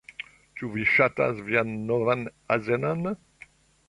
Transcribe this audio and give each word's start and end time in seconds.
Ĉu 0.59 0.69
vi 0.75 0.85
ŝatas 0.93 1.41
vian 1.49 1.73
novan 1.91 2.23
azenon? 2.57 3.05